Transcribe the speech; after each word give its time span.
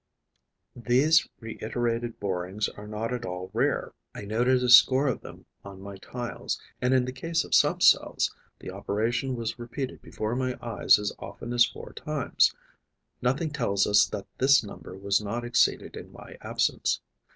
These 0.75 1.29
reiterated 1.39 2.19
borings 2.19 2.67
are 2.69 2.87
not 2.87 3.13
at 3.13 3.23
all 3.23 3.51
rare: 3.53 3.93
I 4.15 4.21
noted 4.21 4.63
a 4.63 4.69
score 4.69 5.05
of 5.05 5.21
them 5.21 5.45
on 5.63 5.79
my 5.79 5.97
tiles; 5.97 6.59
and, 6.81 6.95
in 6.95 7.05
the 7.05 7.11
case 7.11 7.43
of 7.43 7.53
some 7.53 7.81
cells, 7.81 8.35
the 8.57 8.71
operation 8.71 9.35
was 9.35 9.59
repeated 9.59 10.01
before 10.01 10.35
my 10.35 10.57
eyes 10.59 10.97
as 10.97 11.13
often 11.19 11.53
as 11.53 11.65
four 11.67 11.93
times. 11.93 12.51
Nothing 13.21 13.51
tells 13.51 13.85
us 13.85 14.07
that 14.07 14.25
this 14.39 14.63
number 14.63 14.97
was 14.97 15.21
not 15.21 15.45
exceeded 15.45 15.95
in 15.95 16.11
my 16.11 16.35
absence. 16.41 16.99